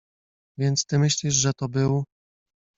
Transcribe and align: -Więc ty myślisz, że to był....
-Więc 0.59 0.85
ty 0.85 0.99
myślisz, 0.99 1.33
że 1.33 1.53
to 1.53 1.69
był.... 1.69 2.03